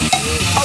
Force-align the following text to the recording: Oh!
Oh! 0.00 0.61